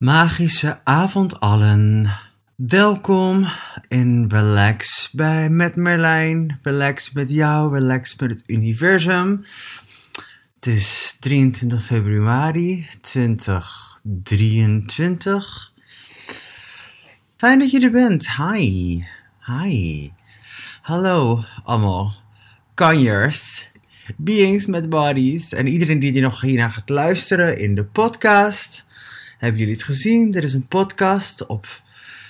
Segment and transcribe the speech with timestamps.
[0.00, 2.12] Magische avond allen.
[2.54, 3.46] Welkom
[3.88, 6.58] in Relax bij met Merlijn.
[6.62, 9.44] Relax met jou, relax met het universum.
[10.54, 15.72] Het is 23 februari 2023.
[17.36, 18.36] Fijn dat je er bent.
[18.36, 19.02] Hi.
[19.46, 20.10] Hi.
[20.82, 22.14] Hallo allemaal.
[22.74, 23.70] Kanjers.
[24.16, 25.52] Beings met bodies.
[25.52, 28.88] En iedereen die er nog hierna gaat luisteren in de podcast.
[29.40, 30.34] Hebben jullie het gezien?
[30.34, 31.66] Er is een podcast op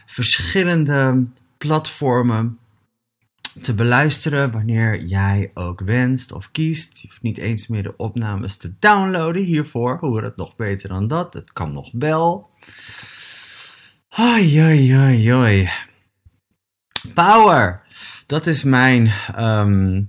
[0.07, 1.27] verschillende
[1.59, 2.59] platformen
[3.63, 6.99] te beluisteren wanneer jij ook wenst of kiest.
[6.99, 9.99] Je hoeft niet eens meer de opnames te downloaden hiervoor.
[9.99, 11.35] Hoe het nog beter dan dat?
[11.35, 12.51] Het kan nog wel.
[14.09, 15.71] Hoi, hoi, hoi, hoi.
[17.15, 17.83] Power.
[18.27, 19.07] Dat is mijn.
[19.35, 20.03] ehm,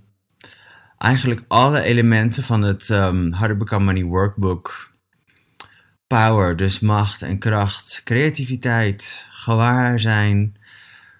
[0.98, 4.91] eigenlijk alle elementen van het How to Become Money Workbook.
[6.12, 10.56] Power, dus macht en kracht, creativiteit, gewaarzijn,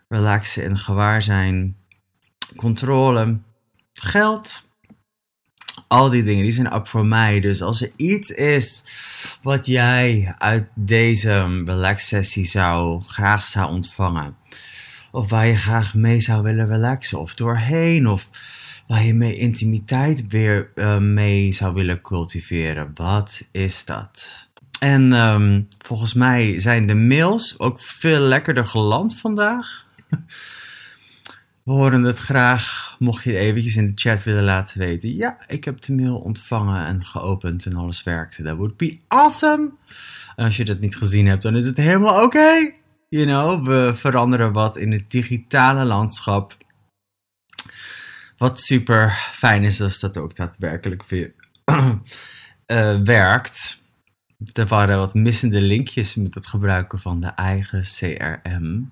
[0.10, 1.76] relaxen en gewaarzijn,
[2.56, 3.40] controle,
[3.94, 4.64] geld.
[5.88, 7.40] Al die dingen, die zijn up voor mij.
[7.40, 8.84] Dus als er iets is
[9.42, 14.36] wat jij uit deze relax sessie zou, graag zou ontvangen.
[15.12, 17.20] Of waar je graag mee zou willen relaxen.
[17.20, 18.08] Of doorheen.
[18.08, 18.30] Of
[18.88, 22.92] waar je mee intimiteit weer eh, mee zou willen cultiveren.
[22.94, 24.50] Wat is dat?
[24.84, 29.86] En ehm, volgens mij zijn de mails ook veel lekkerder geland vandaag.
[31.64, 35.16] We horen het graag, mocht je het eventjes in de chat willen laten weten.
[35.16, 38.44] Ja, ik heb de mail ontvangen en geopend en alles werkte.
[38.44, 39.72] Dat would be awesome.
[40.36, 42.74] En als je dat niet gezien hebt, dan is het helemaal oké.
[43.10, 46.58] You know, we veranderen wat in het digitale landschap.
[48.38, 51.34] Wat super fijn is als dat ook daadwerkelijk weer
[52.66, 53.81] eh, werkt.
[54.54, 58.92] Er waren wat missende linkjes met het gebruiken van de eigen CRM.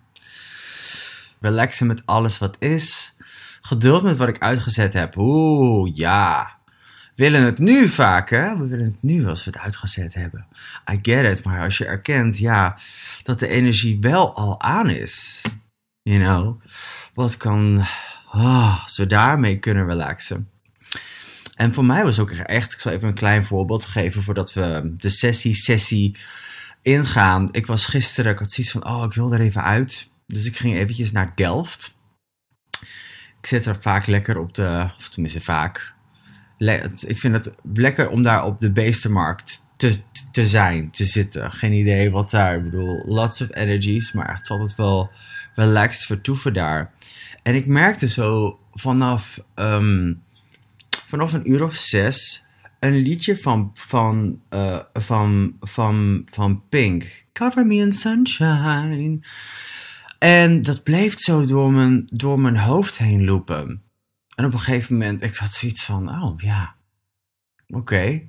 [1.39, 3.15] Relaxen met alles wat is.
[3.61, 5.17] Geduld met wat ik uitgezet heb.
[5.17, 6.57] Oeh, ja.
[7.15, 8.57] Willen het nu vaak, hè?
[8.57, 10.47] We willen het nu als we het uitgezet hebben.
[10.91, 11.43] I get it.
[11.43, 12.77] Maar als je erkent, ja,
[13.23, 15.41] dat de energie wel al aan is.
[16.01, 16.61] You know.
[17.13, 17.85] Wat kan...
[18.31, 20.49] Oh, als we daarmee kunnen relaxen.
[21.59, 24.93] En voor mij was ook echt, ik zal even een klein voorbeeld geven voordat we
[24.97, 26.17] de sessie-sessie
[26.81, 27.47] ingaan.
[27.51, 30.09] Ik was gisteren, ik had zoiets van, oh, ik wil er even uit.
[30.27, 31.95] Dus ik ging eventjes naar Delft.
[33.41, 35.93] Ik zit er vaak lekker op de, of tenminste vaak.
[37.07, 39.97] Ik vind het lekker om daar op de beestenmarkt te,
[40.31, 41.51] te zijn, te zitten.
[41.51, 45.11] Geen idee wat daar, ik bedoel, lots of energies, maar echt altijd wel
[45.55, 46.93] relaxed vertoeven daar.
[47.43, 49.39] En ik merkte zo vanaf...
[49.55, 50.27] Um,
[51.09, 52.45] vanaf een uur of zes
[52.79, 57.25] een liedje van, van, uh, van, van, van Pink.
[57.33, 59.19] Cover Me in Sunshine.
[60.19, 63.81] En dat bleef zo door mijn, door mijn hoofd heen lopen.
[64.35, 66.75] En op een gegeven moment, ik had zoiets van, oh ja,
[67.67, 68.21] oké.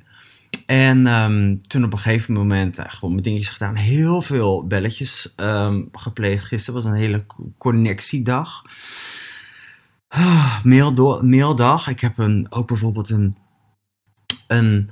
[0.67, 3.75] En um, toen op een gegeven moment uh, gewoon mijn dingetjes gedaan.
[3.75, 6.45] Heel veel belletjes um, gepleegd.
[6.45, 7.27] Gisteren was een hele
[7.59, 8.63] connectiedag.
[10.65, 11.89] Maildo maildag.
[11.89, 13.37] Ik heb een, ook bijvoorbeeld een,
[14.47, 14.91] een,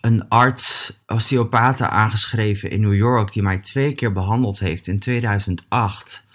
[0.00, 6.26] een arts, osteopathe aangeschreven in New York, die mij twee keer behandeld heeft in 2008.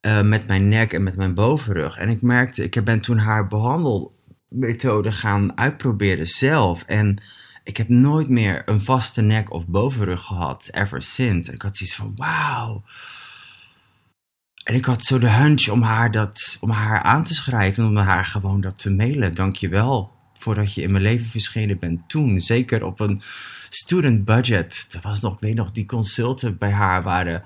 [0.00, 1.96] Uh, met mijn nek en met mijn bovenrug.
[1.96, 6.82] En ik merkte, ik ben toen haar behandelmethode gaan uitproberen zelf.
[6.82, 7.22] En
[7.64, 11.48] ik heb nooit meer een vaste nek of bovenrug gehad, ever since.
[11.48, 12.84] En ik had zoiets van, wauw.
[14.68, 17.88] En ik had zo de hunch om haar, dat, om haar aan te schrijven en
[17.88, 19.34] om haar gewoon dat te mailen.
[19.34, 22.40] Dankjewel voordat je in mijn leven verschenen bent toen.
[22.40, 23.20] Zeker op een
[23.68, 24.88] student budget.
[24.90, 27.42] Er was nog, ik weet nog, die consulten bij haar waren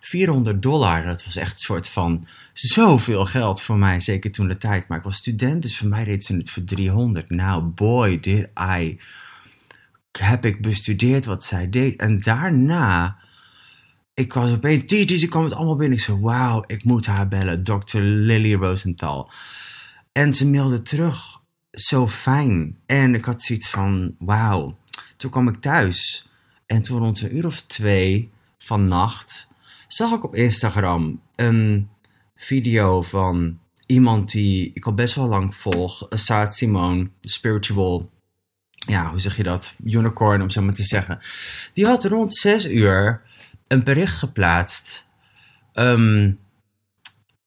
[0.00, 1.04] 400 dollar.
[1.04, 4.88] Dat was echt een soort van zoveel geld voor mij, zeker toen de tijd.
[4.88, 7.30] Maar ik was student, dus voor mij deed ze het voor 300.
[7.30, 8.48] Nou, boy, did
[8.80, 9.00] I.
[10.18, 12.00] Heb ik bestudeerd wat zij deed.
[12.00, 13.16] En daarna
[14.22, 15.98] ik was opeens, die, die, die kwam het allemaal binnen.
[15.98, 17.98] Ik zei, wauw, ik moet haar bellen, Dr.
[17.98, 19.30] Lily Rosenthal.
[20.12, 22.78] En ze mailde terug, zo fijn.
[22.86, 24.78] En ik had zoiets van, wauw.
[25.16, 26.28] Toen kwam ik thuis.
[26.66, 29.48] En toen rond een uur of twee van nacht,
[29.88, 31.88] zag ik op Instagram een
[32.36, 36.06] video van iemand die ik al best wel lang volg.
[36.08, 38.10] Saad Simone, spiritual,
[38.74, 39.74] ja, hoe zeg je dat?
[39.84, 41.18] Unicorn, om zo maar te zeggen.
[41.72, 43.22] Die had rond zes uur
[43.72, 45.06] een bericht geplaatst
[45.74, 46.38] um,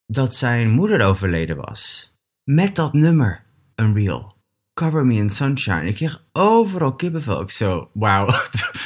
[0.07, 2.13] dat zijn moeder overleden was.
[2.43, 3.43] Met dat nummer,
[3.75, 4.35] Unreal.
[4.73, 5.85] Cover Me in Sunshine.
[5.85, 7.41] Ik kreeg overal kippenvel.
[7.41, 8.29] Ik zo, wauw.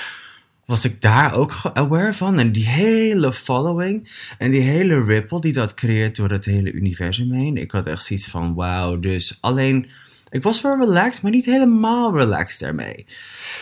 [0.66, 2.40] was ik daar ook aware van.
[2.40, 7.32] En die hele following en die hele ripple die dat creëert door het hele universum
[7.32, 7.58] heen.
[7.58, 9.00] Ik had echt zoiets van wauw.
[9.00, 9.90] Dus alleen,
[10.30, 13.06] ik was wel relaxed, maar niet helemaal relaxed daarmee.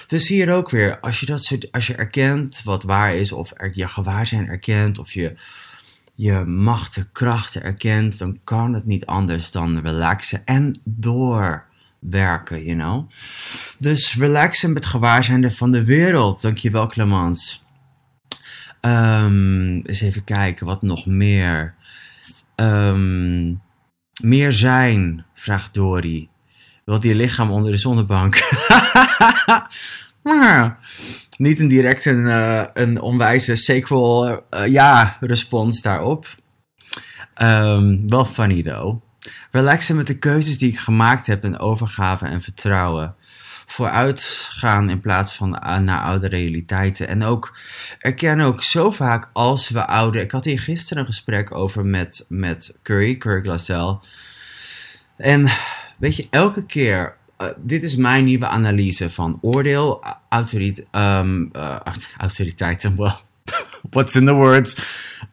[0.07, 3.53] Dus hier ook weer, als je, dat soort, als je erkent wat waar is, of
[3.71, 5.35] je gewaarzijn erkent, of je
[6.15, 13.09] je machten, krachten erkent, dan kan het niet anders dan relaxen en doorwerken, you know.
[13.79, 16.41] Dus relaxen met gewaarzijnde van de wereld.
[16.41, 17.65] Dankjewel, Clemens.
[18.81, 21.75] Um, eens even kijken, wat nog meer.
[22.55, 23.61] Um,
[24.21, 26.29] meer zijn, vraagt Dori.
[26.87, 28.35] Wilt je lichaam onder de zonnebank?
[30.23, 30.79] maar
[31.37, 36.27] niet een direct een, uh, een onwijze sequel uh, ja respons daarop.
[37.41, 39.01] Um, wel funny though.
[39.51, 43.15] Relaxen met de keuzes die ik gemaakt heb en overgave en vertrouwen.
[43.65, 45.49] Vooruitgaan in plaats van
[45.83, 47.07] naar oude realiteiten.
[47.07, 47.57] En ook
[47.99, 50.21] erkennen ook zo vaak als we ouder.
[50.21, 53.97] Ik had hier gisteren een gesprek over met, met Curry, Curry Glassell.
[55.17, 55.49] En
[55.97, 61.79] weet je, elke keer uh, dit is mijn nieuwe analyse van oordeel, autorit um, uh,
[62.17, 63.15] autoriteiten, well,
[63.89, 64.77] what's in the words?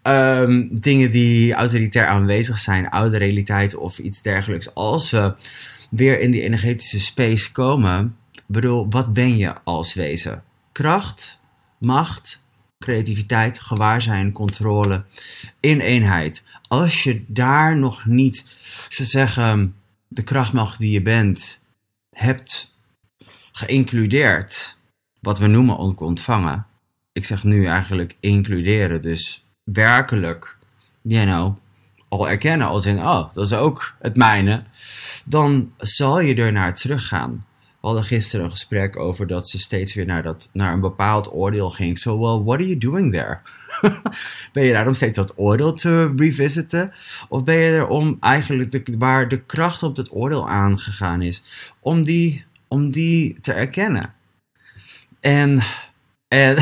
[0.02, 4.75] Um, dingen die autoritair aanwezig zijn, oude realiteit of iets dergelijks.
[4.75, 5.34] Als we
[5.90, 10.43] weer in die energetische space komen, bedoel, wat ben je als wezen?
[10.72, 11.40] Kracht,
[11.78, 12.44] macht,
[12.78, 15.05] creativiteit, gewaarzijn, controle,
[15.60, 16.44] in eenheid.
[16.69, 18.46] Als je daar nog niet,
[18.88, 19.75] ze zeggen,
[20.14, 21.64] de krachtmacht die je bent,
[22.11, 22.76] hebt
[23.52, 24.76] geïncludeerd,
[25.20, 26.66] wat we noemen ontvangen.
[27.12, 30.58] Ik zeg nu eigenlijk includeren, dus werkelijk,
[31.02, 31.56] you know,
[32.08, 34.64] al erkennen als in, oh, dat is ook het mijne,
[35.25, 37.43] dan zal je er naar teruggaan.
[37.84, 41.32] We hadden gisteren een gesprek over dat ze steeds weer naar, dat, naar een bepaald
[41.32, 41.98] oordeel ging.
[41.98, 43.38] So, well, what are you doing there?
[44.52, 46.92] ben je daar om steeds dat oordeel te revisiten?
[47.28, 51.42] Of ben je er om eigenlijk de, waar de kracht op het oordeel aangegaan is,
[51.81, 54.14] om die, om die te erkennen?
[55.20, 55.62] En,
[56.28, 56.56] en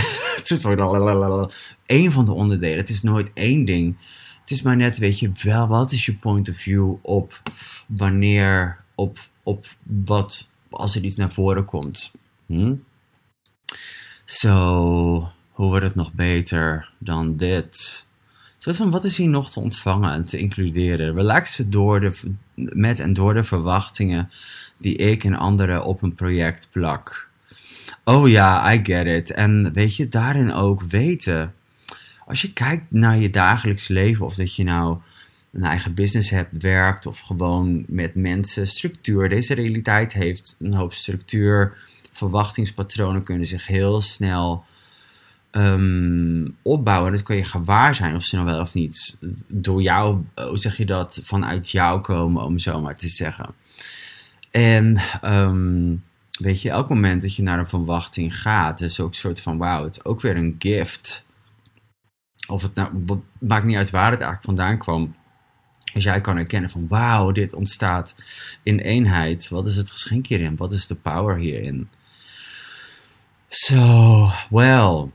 [1.86, 2.78] een van de onderdelen.
[2.78, 3.96] Het is nooit één ding.
[4.40, 7.42] Het is maar net, weet je wel, wat is je point of view op
[7.86, 12.12] wanneer, op, op wat als er iets naar voren komt.
[12.46, 12.74] Hm?
[14.24, 18.04] Zo, hoe wordt het nog beter dan dit?
[18.58, 21.14] Zo van, wat is hier nog te ontvangen en te includeren?
[21.14, 22.12] Relaxen door de,
[22.54, 24.30] met en door de verwachtingen
[24.78, 27.30] die ik en anderen op een project plak.
[28.04, 29.30] Oh ja, I get it.
[29.30, 31.54] En weet je, daarin ook weten.
[32.26, 34.98] Als je kijkt naar je dagelijks leven, of dat je nou
[35.52, 39.28] een eigen business hebt, werkt of gewoon met mensen, structuur.
[39.28, 41.76] Deze realiteit heeft een hoop structuur.
[42.12, 44.64] Verwachtingspatronen kunnen zich heel snel
[45.50, 47.12] um, opbouwen.
[47.12, 49.18] Dat kan je gewaar zijn of ze nou wel of niet
[49.48, 53.54] door jou, hoe zeg je dat, vanuit jou komen, om zo maar te zeggen.
[54.50, 56.04] En um,
[56.38, 59.58] weet je, elk moment dat je naar een verwachting gaat, is ook een soort van
[59.58, 61.24] wauw, het is ook weer een gift.
[62.48, 65.14] Of het nou, maakt niet uit waar het eigenlijk vandaan kwam.
[65.94, 68.14] Als jij kan herkennen van wauw, dit ontstaat
[68.62, 69.48] in eenheid.
[69.48, 70.56] Wat is het geschenk hierin?
[70.56, 71.88] Wat is de power hierin?
[73.48, 75.10] So, well,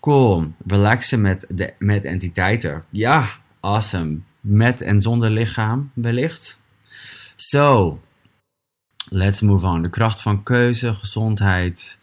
[0.00, 0.54] cool.
[0.66, 2.84] Relaxen met, de, met entiteiten.
[2.90, 4.18] Ja, awesome.
[4.40, 6.60] Met en zonder lichaam, wellicht.
[7.36, 8.00] So,
[9.08, 9.82] let's move on.
[9.82, 11.98] De kracht van keuze, gezondheid.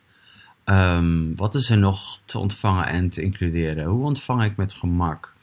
[0.65, 3.85] Um, wat is er nog te ontvangen en te includeren?
[3.85, 5.35] Hoe ontvang ik met gemak?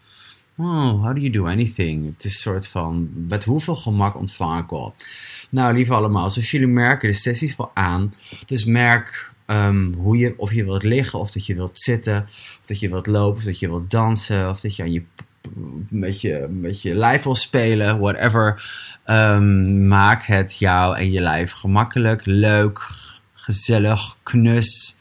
[0.60, 2.06] Oh, how do you do anything?
[2.06, 4.94] Het is een soort van, met hoeveel gemak ontvang ik al?
[5.50, 8.14] Nou, lieve allemaal, zoals jullie merken, de sessies wel aan.
[8.46, 12.60] Dus merk um, hoe je, of je wilt liggen, of dat je wilt zitten, of
[12.66, 15.02] dat je wilt lopen, of dat je wilt dansen, of dat je aan je
[15.88, 18.70] met je, met je lijf wil spelen, whatever.
[19.06, 22.86] Um, maak het jou en je lijf gemakkelijk, leuk,
[23.34, 24.96] gezellig, knus.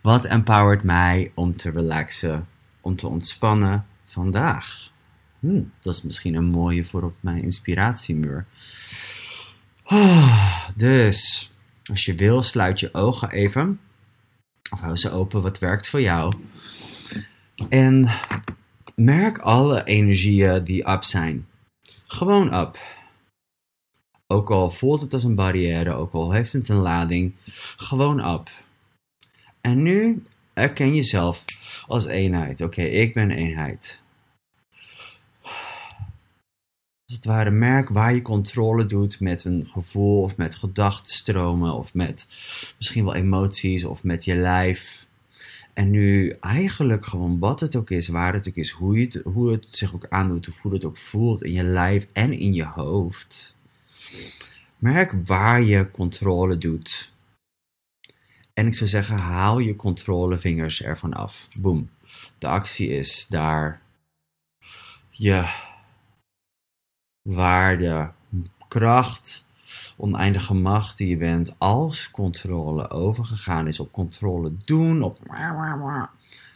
[0.00, 2.46] Wat empowert mij om te relaxen,
[2.80, 4.90] om te ontspannen vandaag.
[5.40, 8.46] Hm, dat is misschien een mooie voor op mijn inspiratiemuur.
[9.84, 11.50] Oh, dus,
[11.90, 13.80] als je wil, sluit je ogen even.
[14.72, 16.34] Of hou ze open, wat werkt voor jou.
[17.68, 18.10] En
[18.94, 21.46] merk alle energieën die up zijn.
[22.06, 22.78] Gewoon up.
[24.26, 27.34] Ook al voelt het als een barrière, ook al heeft het een lading,
[27.76, 28.50] gewoon up.
[29.60, 31.44] En nu erken jezelf
[31.86, 32.60] als eenheid.
[32.60, 34.01] Oké, ik ben eenheid.
[37.12, 42.26] Het ware merk waar je controle doet met een gevoel of met gedachtenstromen of met
[42.76, 45.06] misschien wel emoties of met je lijf.
[45.72, 49.20] En nu eigenlijk gewoon wat het ook is, waar het ook is, hoe, je het,
[49.24, 52.64] hoe het zich ook aandoet, hoe het ook voelt in je lijf en in je
[52.64, 53.56] hoofd.
[54.78, 57.12] Merk waar je controle doet.
[58.54, 61.48] En ik zou zeggen, haal je controlevingers ervan af.
[61.60, 61.90] Boom.
[62.38, 63.80] De actie is daar
[65.10, 65.70] je
[67.22, 68.10] waarde,
[68.68, 69.44] kracht,
[69.96, 75.18] oneindige macht die je bent als controle overgegaan is op controle doen, op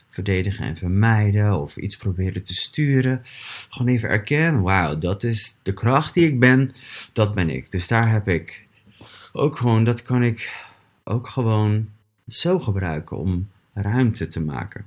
[0.08, 3.22] verdedigen en vermijden of iets proberen te sturen.
[3.68, 6.72] Gewoon even erkennen, wauw, dat is de kracht die ik ben,
[7.12, 7.70] dat ben ik.
[7.70, 8.68] Dus daar heb ik
[9.32, 10.64] ook gewoon, dat kan ik
[11.04, 11.88] ook gewoon
[12.26, 14.86] zo gebruiken om ruimte te maken.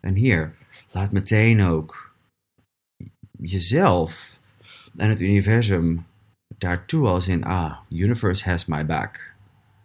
[0.00, 0.54] En hier,
[0.90, 2.14] laat meteen ook
[3.38, 4.38] jezelf
[4.96, 6.06] en het universum
[6.58, 9.34] daartoe als in, ah, universe has my back.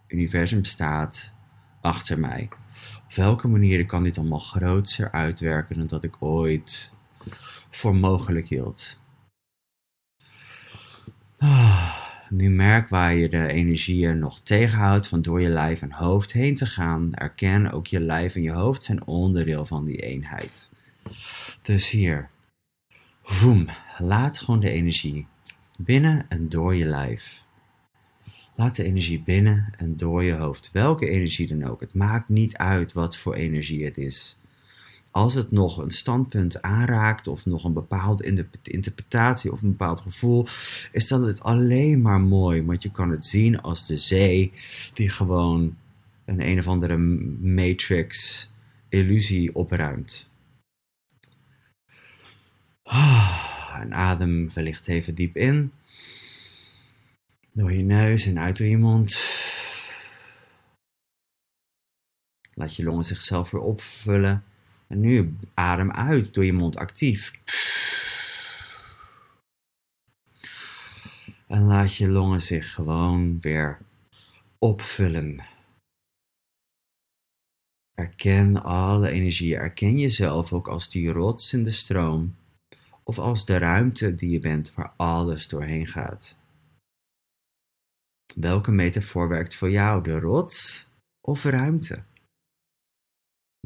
[0.08, 1.34] Universum staat
[1.82, 2.50] achter mij.
[3.06, 6.92] Op welke manier kan dit allemaal groter uitwerken dan dat ik ooit
[7.70, 9.00] voor mogelijk hield?
[11.38, 11.96] Ah,
[12.30, 16.56] nu merk waar je de energieën nog tegenhoudt van door je lijf en hoofd heen
[16.56, 17.14] te gaan.
[17.14, 20.70] Erken ook je lijf en je hoofd zijn onderdeel van die eenheid.
[21.62, 22.30] Dus hier,
[23.24, 23.70] voem,
[24.02, 25.28] laat gewoon de energie
[25.78, 27.44] binnen en door je lijf.
[28.56, 30.70] Laat de energie binnen en door je hoofd.
[30.74, 31.80] Welke energie dan ook.
[31.82, 34.38] Het maakt niet uit wat voor energie het is.
[35.12, 40.46] Als het nog een standpunt aanraakt of nog een bepaalde interpretatie of een bepaald gevoel,
[40.92, 42.64] is dan het alleen maar mooi.
[42.64, 44.54] Want je kan het zien als de zee
[44.94, 45.76] die gewoon
[46.26, 46.98] een een of andere
[47.42, 48.50] matrix
[48.90, 50.30] illusie opruimt.
[52.84, 55.72] Ah en adem wellicht even diep in.
[57.52, 59.16] Door je neus en uit door je mond.
[62.54, 64.44] Laat je longen zichzelf weer opvullen.
[64.88, 67.32] En nu adem uit door je mond actief.
[71.48, 73.80] En laat je longen zich gewoon weer
[74.58, 75.46] opvullen.
[77.94, 79.56] Erken alle energie.
[79.56, 82.36] Erken jezelf ook als die rots in de stroom
[83.12, 86.38] of als de ruimte die je bent waar alles doorheen gaat.
[88.36, 90.90] Welke metafoor werkt voor jou, de rots
[91.22, 92.04] of ruimte?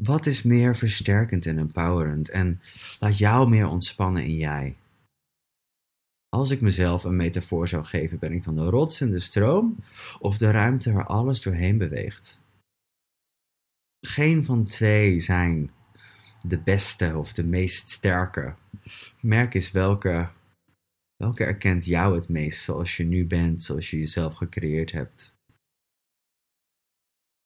[0.02, 2.60] Wat is meer versterkend en empowerend en
[3.00, 4.76] laat jou meer ontspannen in jij?
[6.28, 9.76] Als ik mezelf een metafoor zou geven, ben ik dan de rots in de stroom
[10.18, 12.40] of de ruimte waar alles doorheen beweegt?
[14.06, 15.70] Geen van twee zijn
[16.48, 18.54] de beste of de meest sterke.
[19.20, 20.28] Merk eens welke,
[21.16, 25.34] welke erkent jou het meest zoals je nu bent, zoals je jezelf gecreëerd hebt.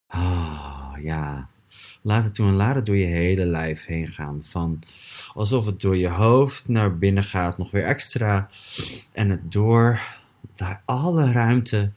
[0.07, 1.49] Oh, ja.
[2.01, 4.45] Laat het toe en laat het door je hele lijf heen gaan.
[4.45, 4.79] Van
[5.33, 8.49] alsof het door je hoofd naar binnen gaat, nog weer extra.
[9.11, 10.01] En het door
[10.55, 11.91] daar alle ruimte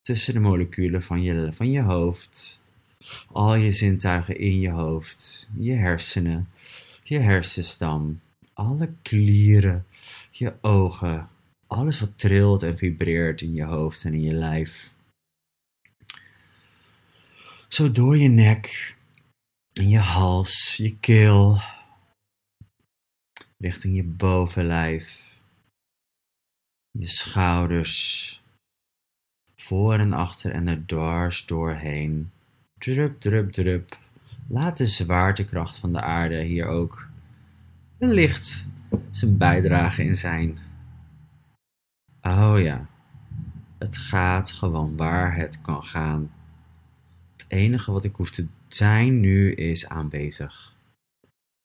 [0.00, 2.60] tussen de moleculen van je, van je hoofd
[3.32, 6.48] al je zintuigen in je hoofd, je hersenen,
[7.02, 8.20] je hersenstam,
[8.52, 9.86] alle klieren,
[10.30, 11.28] je ogen,
[11.66, 14.94] alles wat trilt en vibreert in je hoofd en in je lijf.
[17.68, 18.96] Zo door je nek,
[19.72, 21.60] in je hals, je keel,
[23.58, 25.36] richting je bovenlijf,
[26.90, 28.40] je schouders,
[29.56, 32.30] voor en achter en er dwars doorheen.
[32.78, 33.98] Drup, drup, drup.
[34.48, 37.08] Laat de zwaartekracht van de aarde hier ook
[37.98, 38.66] licht
[39.10, 40.58] zijn bijdrage in zijn.
[42.22, 42.88] Oh ja,
[43.78, 46.32] het gaat gewoon waar het kan gaan.
[47.36, 50.76] Het enige wat ik hoef te zijn nu is aanwezig.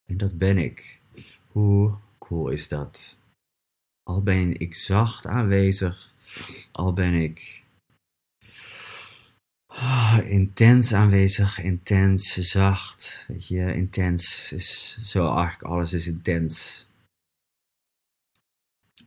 [0.06, 1.00] En dat ben ik.
[1.48, 3.18] Hoe cool is dat?
[4.04, 6.14] Al ben ik zacht aanwezig,
[6.72, 7.63] al ben ik
[9.76, 13.26] Oh, intens aanwezig, intens, zacht.
[13.28, 16.88] Weet je, intens is zo eigenlijk alles is intens.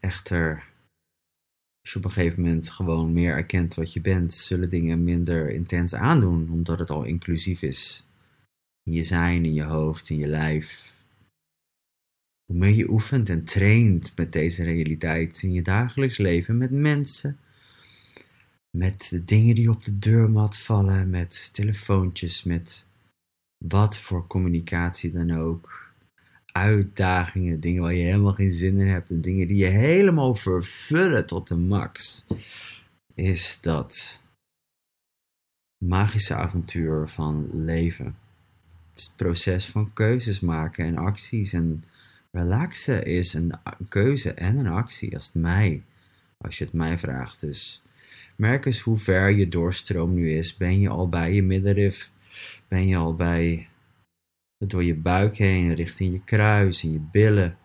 [0.00, 0.52] Echter,
[1.80, 5.50] als je op een gegeven moment gewoon meer erkent wat je bent, zullen dingen minder
[5.50, 8.04] intens aandoen, omdat het al inclusief is.
[8.82, 10.94] In je zijn, in je hoofd, in je lijf.
[12.44, 17.38] Hoe meer je oefent en traint met deze realiteit in je dagelijks leven, met mensen,
[18.76, 22.86] met de dingen die op de deurmat vallen, met telefoontjes, met
[23.64, 25.84] wat voor communicatie dan ook.
[26.52, 31.26] Uitdagingen, dingen waar je helemaal geen zin in hebt en dingen die je helemaal vervullen
[31.26, 32.24] tot de max.
[33.14, 34.20] Is dat
[35.84, 38.16] magische avontuur van leven.
[38.92, 41.52] Het het proces van keuzes maken en acties.
[41.52, 41.80] En
[42.30, 43.52] relaxen is een
[43.88, 45.82] keuze en een actie, als het mij,
[46.36, 47.40] als je het mij vraagt.
[47.40, 47.82] Dus
[48.36, 50.56] merk eens hoe ver je doorstroom nu is.
[50.56, 52.10] Ben je al bij je middenrif?
[52.68, 53.68] Ben je al bij
[54.58, 57.58] door je buik heen, richting je kruis en je billen?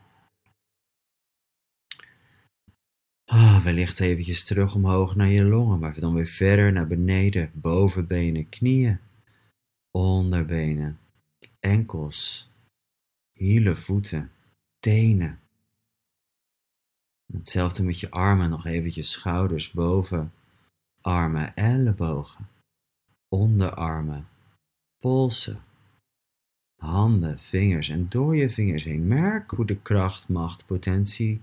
[3.25, 8.49] Ah, wellicht eventjes terug omhoog naar je longen, maar dan weer verder naar beneden, bovenbenen,
[8.49, 8.99] knieën,
[9.91, 10.99] onderbenen,
[11.59, 12.49] enkels,
[13.33, 14.31] hielen, voeten,
[14.79, 15.39] tenen.
[17.33, 20.33] Hetzelfde met je armen, nog eventjes schouders boven,
[21.01, 22.50] armen, ellebogen,
[23.29, 24.27] onderarmen,
[24.98, 25.63] polsen,
[26.75, 29.08] handen, vingers en door je vingers heen.
[29.08, 31.41] Merk hoe de kracht, macht, potentie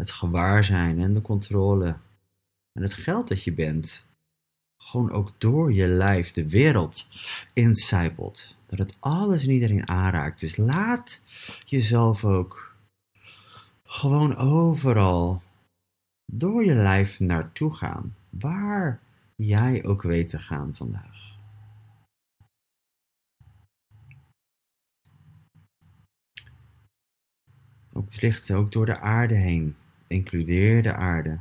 [0.00, 1.96] het gewaarzijn en de controle
[2.72, 4.06] en het geld dat je bent,
[4.76, 7.08] gewoon ook door je lijf de wereld
[7.52, 8.56] incijpelt.
[8.66, 10.40] Dat het alles en iedereen aanraakt.
[10.40, 11.20] Dus laat
[11.64, 12.76] jezelf ook
[13.84, 15.42] gewoon overal
[16.32, 18.14] door je lijf naartoe gaan.
[18.28, 19.00] Waar
[19.36, 21.38] jij ook weet te gaan vandaag.
[27.92, 31.40] Ook licht ook door de aarde heen includeer de aarde.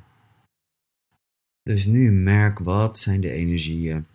[1.63, 4.07] Dus nu merk wat zijn de energieën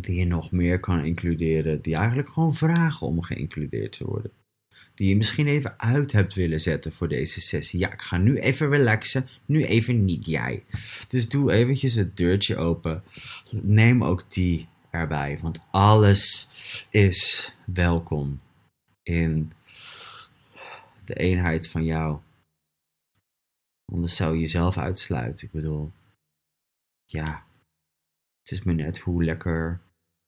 [0.00, 4.32] die je nog meer kan includeren, die eigenlijk gewoon vragen om geïncludeerd te worden.
[5.02, 7.78] Die je misschien even uit hebt willen zetten voor deze sessie.
[7.78, 10.64] Ja, ik ga nu even relaxen, nu even niet jij.
[11.08, 13.02] Dus doe eventjes het deurtje open.
[13.50, 16.48] Neem ook die erbij, want alles
[16.90, 18.40] is welkom
[19.02, 19.52] in
[21.04, 22.18] de eenheid van jou.
[23.92, 25.46] Anders zou je jezelf uitsluiten.
[25.46, 25.92] Ik bedoel,
[27.04, 27.46] ja,
[28.42, 29.80] het is maar net hoe lekker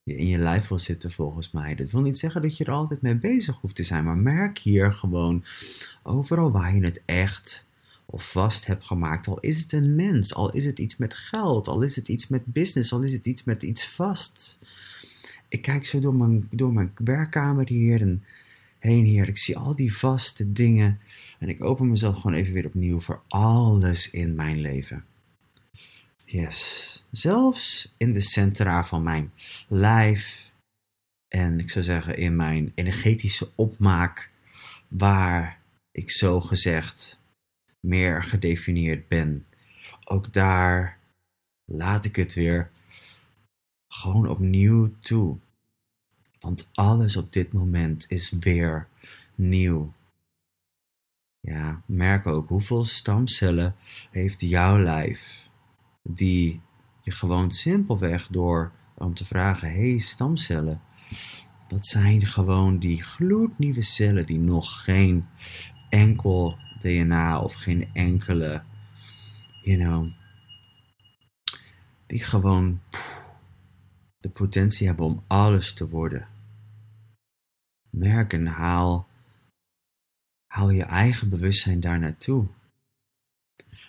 [0.04, 1.74] je in je lijf wil zitten volgens mij.
[1.74, 4.58] Dat wil niet zeggen dat je er altijd mee bezig hoeft te zijn, maar merk
[4.58, 5.44] hier gewoon
[6.02, 7.66] overal waar je het echt
[8.06, 9.26] of vast hebt gemaakt.
[9.26, 12.28] Al is het een mens, al is het iets met geld, al is het iets
[12.28, 14.58] met business, al is het iets met iets vast.
[15.48, 18.24] Ik kijk zo door mijn, door mijn werkkamer hier en
[18.78, 19.28] heen hier.
[19.28, 21.00] Ik zie al die vaste dingen
[21.38, 25.04] en ik open mezelf gewoon even weer opnieuw voor alles in mijn leven.
[26.24, 27.04] Yes.
[27.10, 29.32] Zelfs in de centra van mijn
[29.68, 30.52] lijf.
[31.28, 34.30] En ik zou zeggen in mijn energetische opmaak.
[34.88, 35.60] Waar
[35.90, 37.20] ik zo gezegd
[37.80, 39.44] meer gedefinieerd ben.
[40.04, 40.98] Ook daar
[41.64, 42.70] laat ik het weer
[43.88, 45.38] gewoon opnieuw toe.
[46.40, 48.88] Want alles op dit moment is weer
[49.34, 49.92] nieuw.
[51.40, 53.76] Ja, merk ook hoeveel stamcellen
[54.10, 55.43] heeft jouw lijf
[56.08, 56.60] die
[57.00, 60.80] je gewoon simpelweg door om te vragen, hey stamcellen,
[61.68, 65.26] dat zijn gewoon die gloednieuwe cellen die nog geen
[65.88, 68.62] enkel DNA of geen enkele,
[69.62, 70.10] you know,
[72.06, 72.80] die gewoon
[74.18, 76.28] de potentie hebben om alles te worden.
[77.90, 79.06] Merk en haal
[80.54, 82.46] Haal je eigen bewustzijn daar naartoe.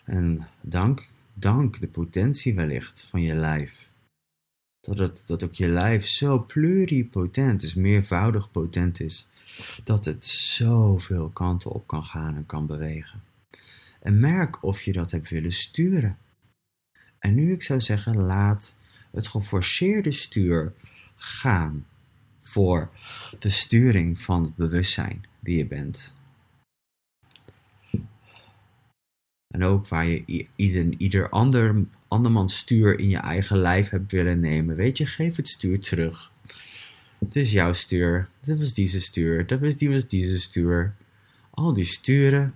[0.06, 3.90] En dank, dank de potentie wellicht van je lijf.
[4.80, 9.30] Dat, het, dat ook je lijf zo pluripotent, dus meervoudig potent is.
[9.84, 13.24] Dat het zoveel kanten op kan gaan en kan bewegen.
[14.00, 16.18] En merk of je dat hebt willen sturen.
[17.20, 18.76] En nu ik zou zeggen, laat
[19.12, 20.74] het geforceerde stuur
[21.16, 21.86] gaan
[22.42, 22.90] voor
[23.40, 26.15] de sturing van het bewustzijn die je bent.
[29.56, 34.40] En ook waar je ieder, ieder ander, andermans stuur in je eigen lijf hebt willen
[34.40, 34.76] nemen.
[34.76, 36.32] Weet je, geef het stuur terug.
[37.20, 38.28] Het is jouw stuur.
[38.40, 39.48] Dit was deze stuur.
[39.48, 40.96] Dat was, die was deze stuur.
[41.52, 42.56] Al die sturen.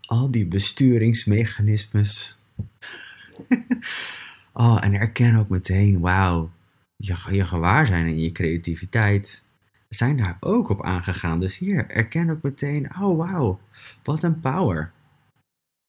[0.00, 2.36] Al die besturingsmechanismes.
[4.52, 6.50] oh, en herken ook meteen, wauw,
[6.96, 9.42] je, je gewaar zijn in je creativiteit
[9.88, 11.40] zijn daar ook op aangegaan.
[11.40, 13.60] Dus hier, erken ook meteen, oh wauw,
[14.02, 14.92] wat een power.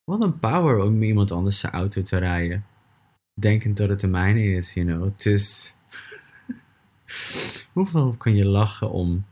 [0.03, 2.65] Wat een power om iemand anders zijn auto te rijden.
[3.39, 5.03] Denkend dat het de mijne is, you know.
[5.03, 5.73] Het is...
[7.73, 9.25] Hoeveel kan je lachen om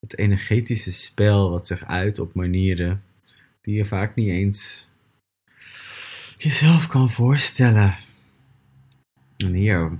[0.00, 3.02] het energetische spel wat zich uit op manieren
[3.60, 4.88] die je vaak niet eens
[6.38, 7.96] jezelf kan voorstellen.
[9.36, 9.98] En hier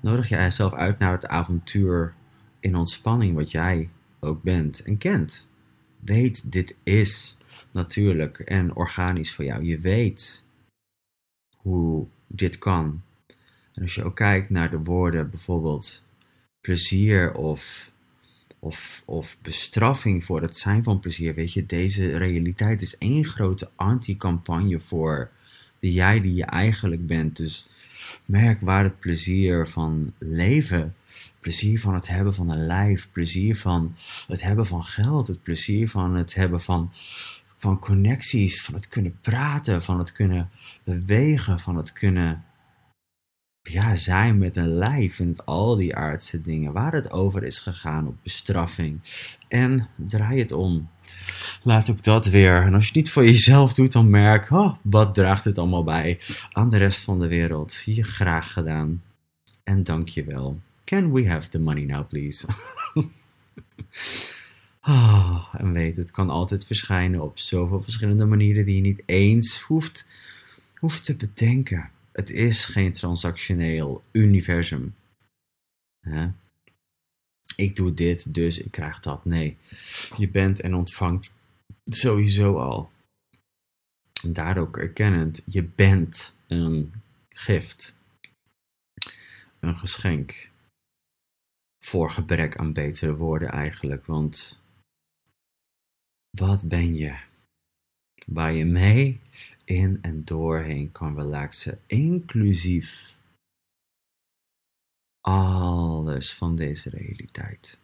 [0.00, 2.14] nodig je jezelf uit naar het avontuur
[2.60, 3.88] in ontspanning wat jij
[4.20, 5.48] ook bent en kent.
[6.00, 7.38] Weet, dit is
[7.70, 9.64] natuurlijk en organisch voor jou.
[9.64, 10.44] Je weet
[11.56, 13.02] hoe dit kan.
[13.74, 16.04] En als je ook kijkt naar de woorden bijvoorbeeld
[16.60, 17.90] plezier of,
[18.58, 21.34] of, of bestraffing voor het zijn van plezier.
[21.34, 25.30] Weet je, deze realiteit is één grote anti-campagne voor
[25.78, 27.36] de jij die je eigenlijk bent.
[27.36, 27.68] Dus
[28.24, 30.94] merk waar het plezier van leven,
[31.40, 33.94] plezier van het hebben van een lijf, plezier van
[34.28, 36.92] het hebben van geld, het plezier van het hebben van,
[37.56, 40.50] van connecties, van het kunnen praten, van het kunnen
[40.84, 42.44] bewegen, van het kunnen
[43.62, 48.06] ja, zijn met een lijf en al die aardse dingen, waar het over is gegaan
[48.06, 49.00] op bestraffing.
[49.48, 50.88] En draai het om.
[51.62, 52.62] Laat ook dat weer.
[52.62, 55.84] En als je het niet voor jezelf doet, dan merk, oh, wat draagt het allemaal
[55.84, 56.20] bij
[56.52, 57.82] aan de rest van de wereld.
[57.84, 59.02] Je graag gedaan.
[59.64, 60.60] En dank je wel.
[60.90, 62.46] Can we have the money now, please?
[64.80, 69.60] oh, en weet, het kan altijd verschijnen op zoveel verschillende manieren die je niet eens
[69.60, 70.06] hoeft,
[70.74, 71.90] hoeft te bedenken.
[72.12, 74.94] Het is geen transactioneel universum.
[77.56, 79.24] Ik doe dit, dus ik krijg dat.
[79.24, 79.56] Nee,
[80.16, 81.36] je bent en ontvangt
[81.84, 82.90] sowieso al.
[84.22, 86.92] En daardoor erkennend, je bent een
[87.28, 87.94] gift.
[89.60, 90.49] Een geschenk.
[91.84, 94.06] Voor gebrek aan betere woorden eigenlijk.
[94.06, 94.62] Want
[96.30, 97.18] wat ben je?
[98.26, 99.20] Waar je mee
[99.64, 103.18] in en doorheen kan relaxen, inclusief
[105.20, 107.78] alles van deze realiteit.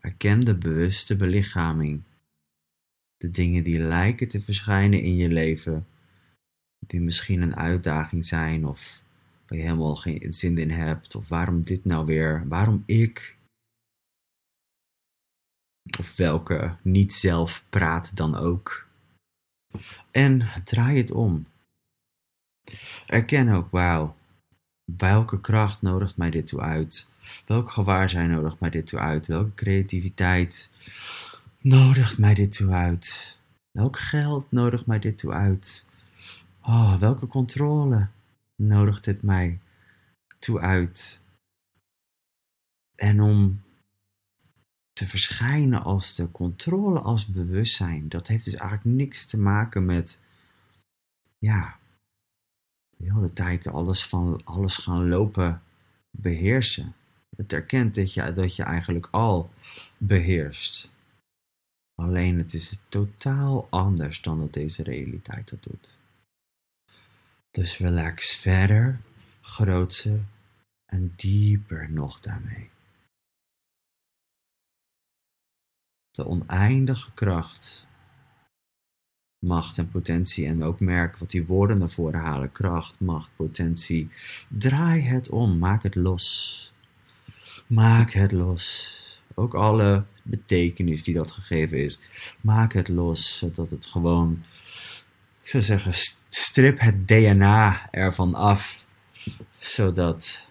[0.00, 2.02] Erken de bewuste belichaming,
[3.16, 5.86] de dingen die lijken te verschijnen in je leven,
[6.78, 9.02] die misschien een uitdaging zijn of
[9.46, 13.36] waar je helemaal geen zin in hebt, of waarom dit nou weer, waarom ik,
[15.98, 18.86] of welke niet zelf praat dan ook.
[20.10, 21.46] En draai het om.
[23.06, 24.16] Erken ook, wauw,
[24.96, 27.08] welke kracht nodigt mij dit toe uit?
[27.46, 29.26] Welk gewaarzijn nodigt mij dit toe uit?
[29.26, 30.70] Welke creativiteit
[31.58, 33.36] nodigt mij dit toe uit?
[33.70, 35.86] Welk geld nodigt mij dit toe uit?
[36.60, 38.08] Oh, welke controle
[38.56, 39.60] nodigt dit mij
[40.38, 41.20] toe uit?
[42.94, 43.62] En om
[44.92, 48.08] te verschijnen als de controle, als bewustzijn.
[48.08, 50.18] Dat heeft dus eigenlijk niks te maken met,
[51.38, 51.78] ja,
[52.96, 55.62] de hele tijd alles, van, alles gaan lopen
[56.10, 56.94] beheersen.
[57.36, 59.50] Het erkent dat je, dat je eigenlijk al
[59.98, 60.90] beheerst.
[61.94, 65.96] Alleen het is totaal anders dan dat deze realiteit dat doet.
[67.56, 69.00] Dus relax verder,
[69.40, 70.20] grootser
[70.86, 72.70] en dieper nog daarmee.
[76.16, 77.86] de oneindige kracht,
[79.46, 80.46] macht en potentie.
[80.46, 84.10] En ook merk wat die woorden naar voren halen: kracht, macht, potentie.
[84.48, 86.72] Draai het om, maak het los.
[87.66, 88.94] Maak het los.
[89.34, 92.00] Ook alle betekenis die dat gegeven is.
[92.40, 94.44] Maak het los, zodat het gewoon,
[95.42, 95.92] ik zou zeggen,
[96.36, 98.86] strip het DNA ervan af,
[99.58, 100.48] zodat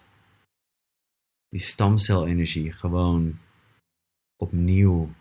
[1.48, 3.38] die stamcelenergie gewoon
[4.36, 5.14] opnieuw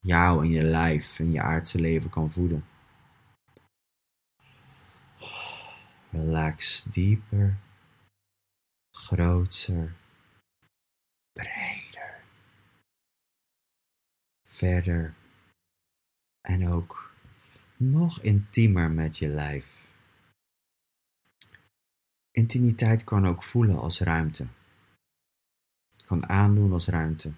[0.00, 2.64] jou en je lijf en je aardse leven kan voeden.
[6.10, 7.58] Relax dieper,
[8.90, 9.94] groter,
[11.32, 12.20] breder,
[14.46, 15.14] verder
[16.40, 17.14] en ook
[17.76, 19.79] nog intiemer met je lijf.
[22.30, 24.46] Intimiteit kan ook voelen als ruimte.
[26.04, 27.32] Kan aandoen als ruimte.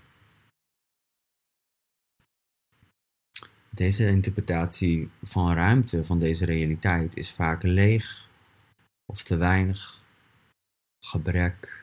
[3.70, 8.28] Deze interpretatie van ruimte, van deze realiteit, is vaak leeg
[9.06, 10.02] of te weinig,
[11.00, 11.82] gebrek,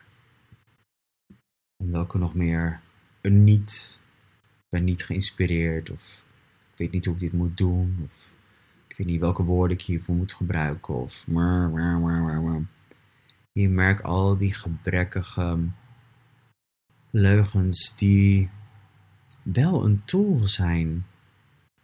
[1.83, 2.81] en welke nog meer?
[3.21, 3.99] Een niet,
[4.57, 6.23] ik ben niet geïnspireerd of
[6.71, 8.31] ik weet niet hoe ik dit moet doen of
[8.87, 11.27] ik weet niet welke woorden ik hiervoor moet gebruiken of
[13.51, 15.57] je merkt al die gebrekkige
[17.09, 18.49] leugens die
[19.43, 21.05] wel een tool zijn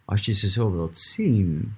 [0.04, 1.76] als je ze zo wilt zien,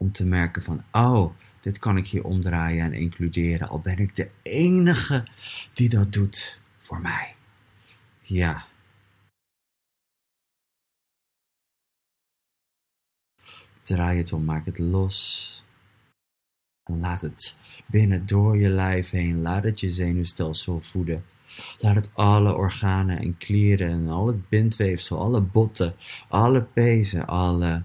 [0.00, 4.14] om te merken van, oh, dit kan ik hier omdraaien en includeren, al ben ik
[4.14, 5.28] de enige
[5.72, 7.34] die dat doet voor mij.
[8.20, 8.66] Ja.
[13.82, 15.64] Draai het om, maak het los.
[16.98, 19.42] Laat het binnen door je lijf heen.
[19.42, 21.24] Laat het je zenuwstelsel voeden.
[21.78, 25.94] Laat het alle organen en klieren en al het bindweefsel, alle botten,
[26.28, 27.82] alle pezen, alle,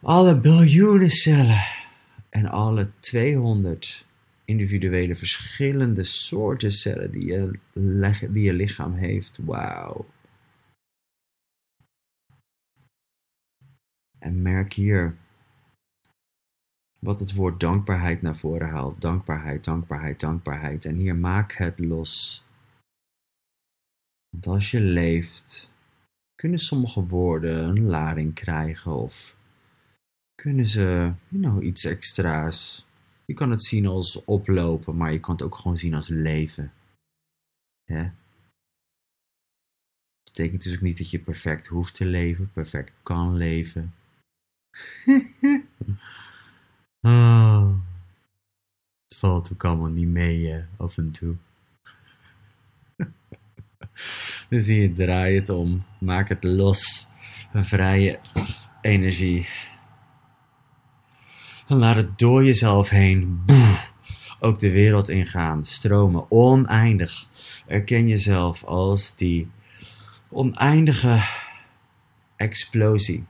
[0.00, 1.64] alle biljoenen cellen
[2.28, 4.06] en alle 200
[4.44, 7.58] individuele verschillende soorten cellen die je,
[8.30, 9.38] die je lichaam heeft.
[9.44, 10.06] Wauw.
[14.18, 15.16] En merk hier
[17.04, 19.00] wat het woord dankbaarheid naar voren haalt.
[19.00, 20.84] Dankbaarheid, dankbaarheid, dankbaarheid.
[20.84, 22.44] En hier maak het los.
[24.28, 25.70] Want als je leeft,
[26.34, 29.36] kunnen sommige woorden een lading krijgen of
[30.34, 32.86] kunnen ze you know, iets extra's.
[33.24, 36.72] Je kan het zien als oplopen, maar je kan het ook gewoon zien als leven.
[37.84, 38.02] Hè?
[40.22, 43.94] Dat betekent dus ook niet dat je perfect hoeft te leven, perfect kan leven.
[47.02, 47.68] oh.
[49.08, 51.34] Het valt ook allemaal niet mee af en toe.
[54.48, 57.08] dus hier draai het om, maak het los,
[57.52, 58.20] vrije
[58.80, 59.48] energie.
[61.66, 63.44] En laat het door jezelf heen
[64.42, 67.26] ook de wereld ingaan, stromen, oneindig.
[67.66, 69.50] Erken jezelf als die
[70.28, 71.24] oneindige
[72.36, 73.24] explosie.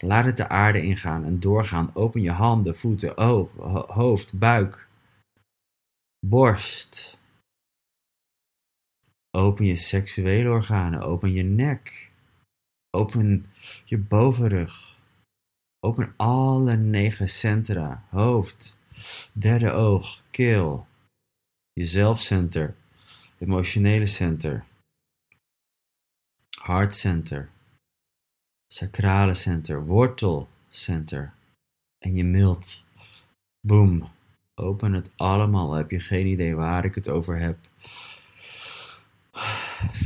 [0.00, 1.94] Laat het de aarde ingaan en doorgaan.
[1.94, 3.52] Open je handen, voeten, oog,
[3.86, 4.88] hoofd, buik,
[6.26, 7.18] borst.
[9.30, 12.10] Open je seksuele organen, open je nek,
[12.90, 13.46] open
[13.84, 14.96] je bovenrug.
[15.80, 18.76] Open alle negen centra, hoofd,
[19.32, 20.86] derde oog, keel,
[21.72, 22.76] je zelfcenter,
[23.38, 24.64] emotionele center,
[26.60, 27.50] hartcenter,
[28.72, 31.32] sacrale center, wortelcenter
[31.98, 32.84] en je mild.
[33.60, 34.10] Boom.
[34.54, 35.72] Open het allemaal.
[35.72, 37.58] Heb je geen idee waar ik het over heb?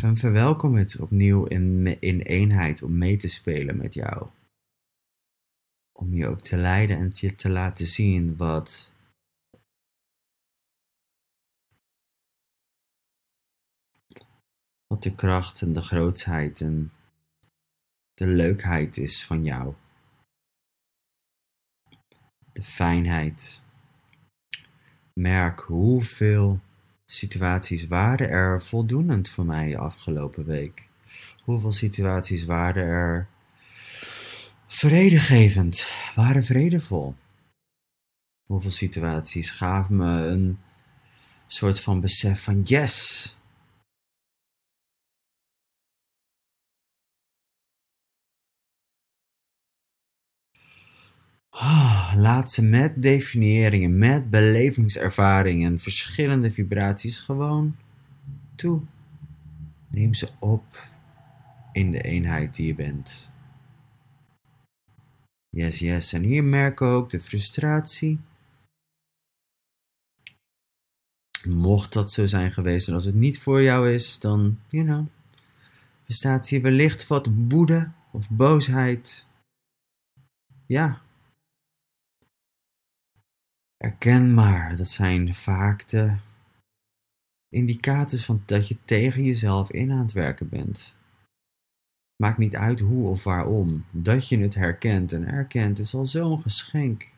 [0.03, 4.27] En verwelkom het opnieuw in, in eenheid om mee te spelen met jou
[6.03, 8.93] om je ook te leiden en je te laten zien wat
[14.87, 16.93] wat de kracht en de grootsheid en
[18.15, 19.75] de leukheid is van jou.
[22.53, 23.61] De fijnheid.
[25.13, 26.61] Merk hoeveel
[27.05, 30.89] situaties waren er voldoenend voor mij afgelopen week.
[31.43, 33.29] Hoeveel situaties waren er
[34.73, 37.15] Vredegevend, waren vredevol.
[38.47, 40.59] Hoeveel situaties gaven me een
[41.47, 43.37] soort van besef van yes.
[51.55, 57.77] Oh, laat ze met definiëringen, met belevingservaringen, verschillende vibraties gewoon
[58.55, 58.83] toe.
[59.89, 60.89] Neem ze op
[61.73, 63.31] in de eenheid die je bent.
[65.49, 66.13] Yes, yes.
[66.13, 68.21] En hier merken ook de frustratie.
[71.49, 75.07] Mocht dat zo zijn geweest en als het niet voor jou is, dan, you know,
[76.07, 79.27] bestaat hier wellicht wat woede of boosheid.
[80.67, 81.03] Ja.
[83.83, 86.17] Erken maar, dat zijn vaak de
[87.49, 90.95] indicators van dat je tegen jezelf in aan het werken bent.
[92.17, 93.85] Maakt niet uit hoe of waarom.
[93.91, 97.13] Dat je het herkent en erkent is al zo'n geschenk.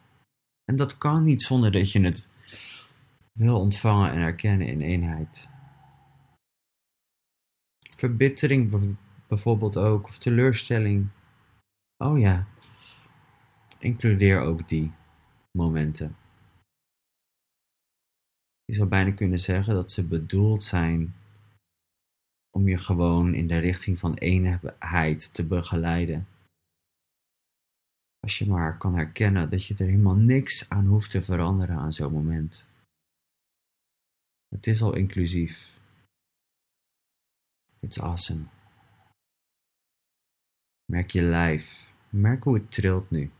[0.65, 2.29] En dat kan niet zonder dat je het
[3.33, 5.49] wil ontvangen en erkennen in eenheid.
[7.97, 8.97] Verbittering
[9.27, 11.09] bijvoorbeeld ook, of teleurstelling.
[11.97, 12.47] Oh ja,
[13.79, 14.93] includeer ook die
[15.51, 16.17] momenten.
[18.65, 21.15] Je zou bijna kunnen zeggen dat ze bedoeld zijn
[22.51, 26.29] om je gewoon in de richting van eenheid te begeleiden.
[28.21, 31.93] Als je maar kan herkennen dat je er helemaal niks aan hoeft te veranderen aan
[31.93, 32.69] zo'n moment.
[34.49, 35.79] Het is al inclusief.
[37.81, 38.45] It's awesome.
[40.93, 41.93] Merk je lijf.
[42.09, 43.31] Merk hoe het trilt nu.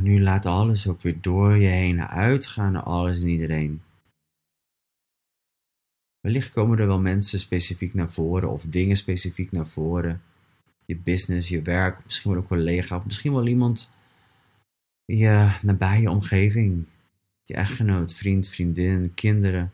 [0.00, 3.82] Nu laat alles ook weer door je heen uitgaan naar alles en iedereen.
[6.20, 10.22] Wellicht komen er wel mensen specifiek naar voren of dingen specifiek naar voren.
[10.84, 13.92] Je business, je werk, misschien wel een collega, of misschien wel iemand
[15.04, 16.86] in je nabije omgeving.
[17.42, 19.72] Je echtgenoot, vriend, vriendin, kinderen.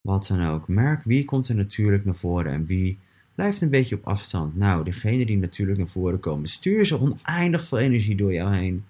[0.00, 0.68] Wat dan ook.
[0.68, 2.98] Merk wie komt er natuurlijk naar voren en wie
[3.40, 4.56] Blijf een beetje op afstand.
[4.56, 8.84] Nou, degene die natuurlijk naar voren komen, stuur ze oneindig veel energie door jou heen.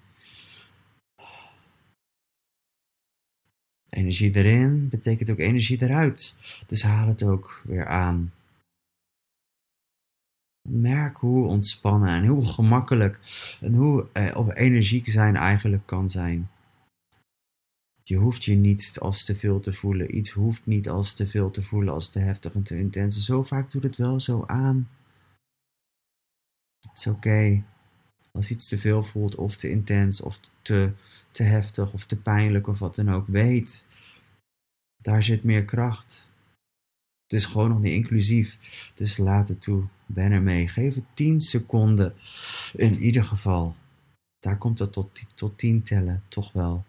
[3.89, 6.35] Energie erin betekent ook energie eruit.
[6.67, 8.33] Dus haal het ook weer aan.
[10.69, 13.21] Merk hoe ontspannen en hoe gemakkelijk
[13.61, 16.49] en hoe eh, energiek zijn eigenlijk kan zijn.
[18.11, 20.17] Je hoeft je niet als te veel te voelen.
[20.17, 23.25] Iets hoeft niet als te veel te voelen, als te heftig en te intens.
[23.25, 24.89] Zo vaak doet het wel zo aan.
[26.79, 27.63] Het is oké.
[28.31, 30.91] Als iets te veel voelt, of te intens, of te,
[31.31, 33.85] te heftig, of te pijnlijk, of wat dan ook, weet.
[34.95, 36.27] Daar zit meer kracht.
[37.23, 38.57] Het is gewoon nog niet inclusief.
[38.95, 39.83] Dus laat het toe.
[40.05, 40.67] Ben ermee.
[40.67, 42.13] Geef het 10 seconden.
[42.73, 43.75] In ieder geval.
[44.39, 46.85] Daar komt het tot, tot 10 tellen toch wel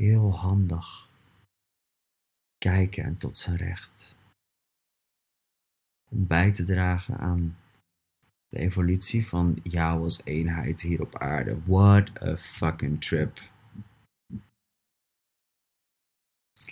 [0.00, 1.08] heel handig.
[2.58, 4.16] Kijken en tot zijn recht.
[6.10, 7.58] Om bij te dragen aan
[8.48, 11.58] de evolutie van jou als eenheid hier op aarde.
[11.64, 13.40] What a fucking trip.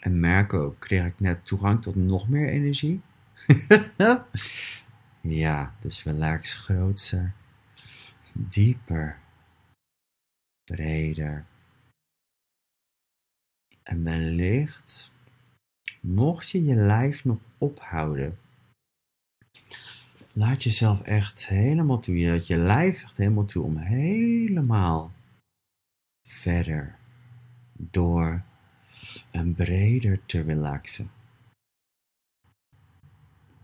[0.01, 3.01] En Merco kreeg ik net toegang tot nog meer energie.
[5.21, 7.35] ja, dus relax groter,
[8.33, 9.19] dieper,
[10.65, 11.47] breder.
[13.89, 15.13] En wellicht,
[16.01, 18.39] mocht je je lijf nog ophouden,
[20.33, 22.19] laat jezelf echt helemaal toe.
[22.19, 25.13] Je je lijf echt helemaal toe om helemaal
[26.29, 26.97] verder
[27.73, 28.43] door
[29.31, 31.11] en breder te relaxen.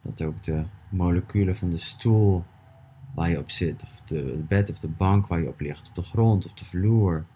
[0.00, 2.44] Dat ook de moleculen van de stoel
[3.14, 5.88] waar je op zit, of de, het bed of de bank waar je op ligt,
[5.88, 7.26] op de grond, op de vloer,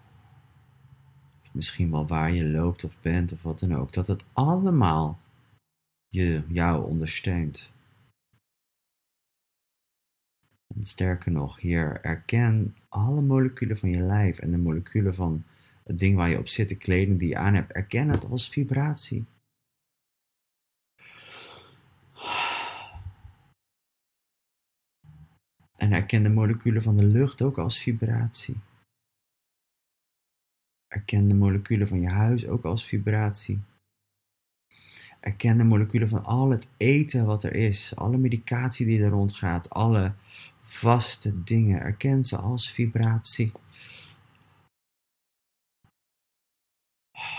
[1.51, 5.19] misschien wel waar je loopt of bent of wat dan ook, dat het allemaal
[6.07, 7.71] je, jou ondersteunt.
[10.75, 15.43] En sterker nog, hier erken alle moleculen van je lijf en de moleculen van
[15.83, 18.49] het ding waar je op zit, de kleding die je aan hebt, erken het als
[18.49, 19.25] vibratie.
[25.77, 28.55] En erken de moleculen van de lucht ook als vibratie.
[30.99, 33.59] Erken de moleculen van je huis ook als vibratie.
[35.19, 39.69] Erken de moleculen van al het eten wat er is, alle medicatie die er rondgaat,
[39.69, 40.13] alle
[40.61, 41.81] vaste dingen.
[41.81, 43.51] Erken ze als vibratie.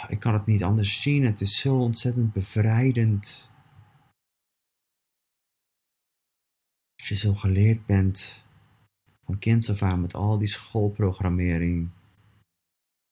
[0.09, 1.25] Ik kan het niet anders zien.
[1.25, 3.51] Het is zo ontzettend bevrijdend.
[6.96, 8.44] Als je zo geleerd bent
[9.25, 11.90] van kind af aan met al die schoolprogrammering.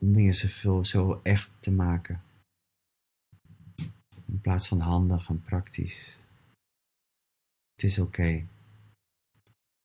[0.01, 2.23] Om dingen zoveel zo echt te maken.
[4.27, 6.17] In plaats van handig en praktisch.
[7.75, 8.47] Het is oké.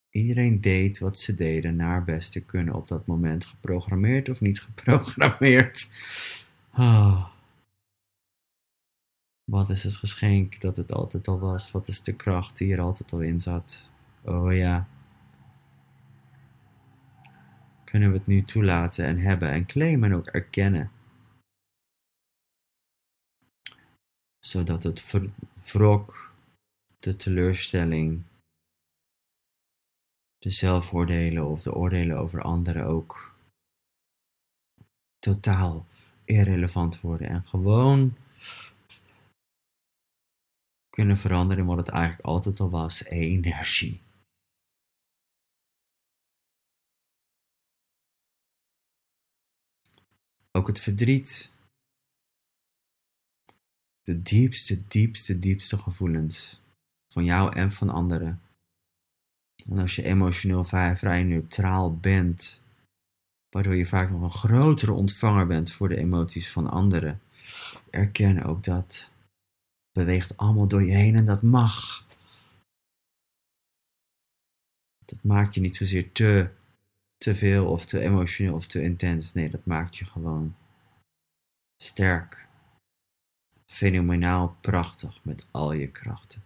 [0.09, 5.89] Iedereen deed wat ze deden naar beste kunnen op dat moment, geprogrammeerd of niet geprogrammeerd.
[6.73, 7.29] Oh.
[9.51, 11.71] Wat is het geschenk dat het altijd al was?
[11.71, 13.89] Wat is de kracht die er altijd al in zat?
[14.21, 14.87] Oh ja.
[17.93, 20.91] Kunnen we het nu toelaten en hebben en claimen en ook erkennen?
[24.39, 25.13] Zodat het
[25.71, 26.33] wrok,
[26.99, 28.23] de teleurstelling,
[30.37, 33.35] de zelfoordelen of de oordelen over anderen ook
[35.19, 35.85] totaal
[36.25, 38.15] irrelevant worden en gewoon
[40.89, 44.01] kunnen veranderen in wat het eigenlijk altijd al was: energie.
[50.57, 51.51] Ook het verdriet,
[54.01, 56.61] de diepste, diepste, diepste gevoelens
[57.13, 58.41] van jou en van anderen
[59.69, 62.61] en als je emotioneel vrij, vrij neutraal bent,
[63.49, 67.21] waardoor je vaak nog een grotere ontvanger bent voor de emoties van anderen,
[67.89, 69.09] erken ook dat.
[69.91, 72.05] Beweegt allemaal door je heen en dat mag.
[75.05, 76.49] Dat maakt je niet zozeer te,
[77.23, 79.33] te veel of te emotioneel of te intens.
[79.33, 80.55] Nee, dat maakt je gewoon
[81.83, 82.47] sterk.
[83.65, 86.43] Fenomenaal prachtig met al je krachten.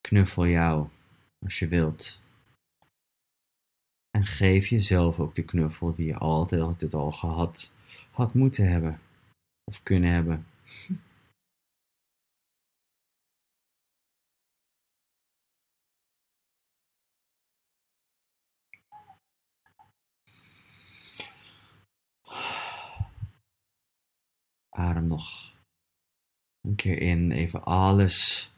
[0.00, 0.88] Knuffel jou
[1.44, 2.22] als je wilt.
[4.10, 7.72] En geef jezelf ook de knuffel die je altijd, altijd al gehad
[8.10, 9.00] had moeten hebben.
[9.64, 10.46] Of kunnen hebben.
[24.76, 25.54] Adem nog
[26.60, 28.50] een keer in, even alles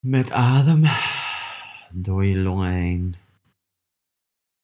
[0.00, 0.82] met adem
[1.90, 3.16] door je longen heen.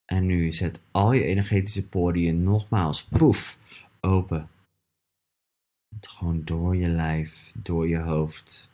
[0.05, 3.57] En nu zet al je energetische poriën nogmaals poef
[3.99, 4.49] open.
[5.99, 8.71] Gewoon door je lijf, door je hoofd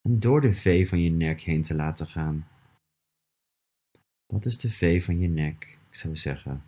[0.00, 2.48] en door de V van je nek heen te laten gaan.
[4.26, 5.78] Wat is de V van je nek?
[5.88, 6.64] Ik zou zeggen.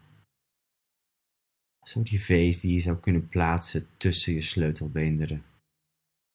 [1.88, 5.44] Zo die je zou kunnen plaatsen tussen je sleutelbeenderen.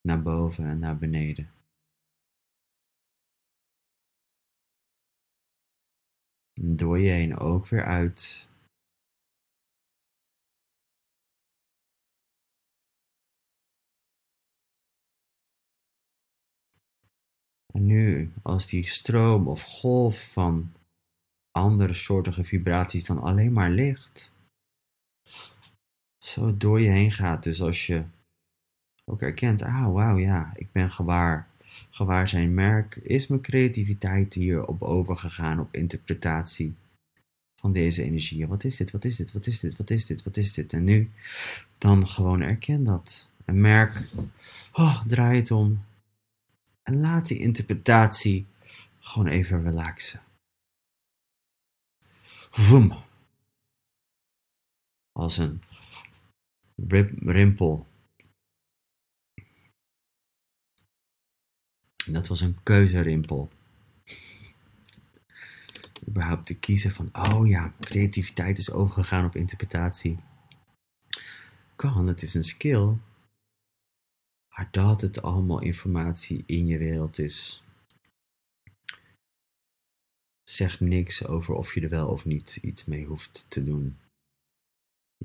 [0.01, 1.51] Naar boven en naar beneden.
[6.53, 8.49] En door je heen ook weer uit.
[17.73, 20.73] En nu, als die stroom of golf van
[21.51, 24.32] andere soortige vibraties dan alleen maar licht,
[26.19, 27.43] zo door je heen gaat.
[27.43, 28.03] Dus als je
[29.05, 31.47] ook erkent, ah wauw ja, ik ben gewaar,
[31.89, 36.76] gewaar zijn merk, is mijn creativiteit hier op overgegaan op interpretatie
[37.55, 38.47] van deze energieën.
[38.47, 40.74] Wat is dit, wat is dit, wat is dit, wat is dit, wat is dit?
[40.74, 41.11] En nu,
[41.78, 43.30] dan gewoon erken dat.
[43.45, 44.07] En merk,
[44.71, 45.86] oh, draai het om.
[46.84, 48.45] En laat die interpretatie
[48.99, 50.21] gewoon even relaxen.
[52.51, 53.03] Voem.
[55.20, 55.61] Als een
[57.20, 57.88] rimpel.
[62.05, 63.49] Dat was een keuzerimpel.
[66.07, 70.20] Überhaupt te kiezen van, oh ja, creativiteit is overgegaan op interpretatie.
[71.76, 72.97] Kan, het is een skill.
[74.49, 77.64] Maar dat het allemaal informatie in je wereld is,
[80.43, 83.97] zegt niks over of je er wel of niet iets mee hoeft te doen.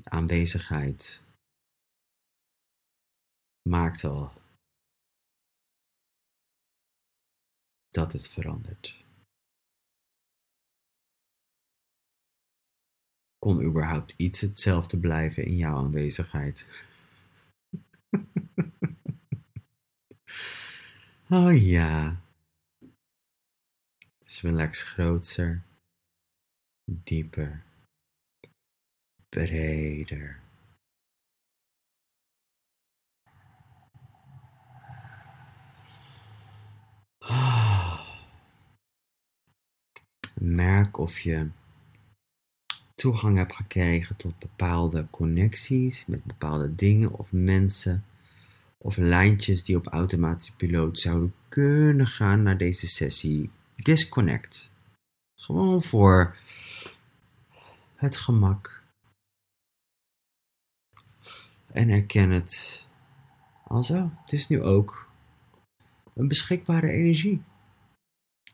[0.03, 1.21] Aanwezigheid
[3.69, 4.31] maakt al
[7.89, 9.03] dat het verandert.
[13.37, 16.67] Kon überhaupt iets hetzelfde blijven in jouw aanwezigheid?
[21.29, 22.21] oh ja.
[24.17, 25.63] Dus relax groter,
[26.91, 27.63] dieper,
[29.29, 30.39] breder.
[40.33, 41.49] Merk of je
[42.95, 48.03] toegang hebt gekregen tot bepaalde connecties met bepaalde dingen of mensen
[48.77, 53.49] of lijntjes die op automatische piloot zouden kunnen gaan naar deze sessie.
[53.75, 54.71] Disconnect.
[55.35, 56.35] Gewoon voor
[57.95, 58.78] het gemak.
[61.71, 62.87] En erken het.
[63.63, 65.11] Also, het is nu ook
[66.13, 67.43] een beschikbare energie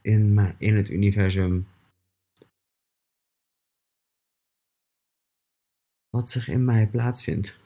[0.01, 1.67] in, in het universum.
[6.09, 7.59] Wat zich in mij plaatsvindt.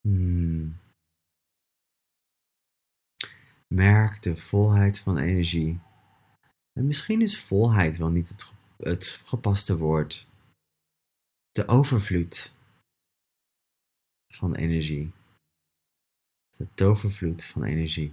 [0.00, 0.80] Hmm.
[3.66, 5.80] Merk de volheid van energie.
[6.72, 10.28] En misschien is volheid wel niet het, het gepaste woord.
[11.50, 12.52] De overvloed
[14.34, 15.12] van energie.
[16.56, 18.12] De tovervloed van energie.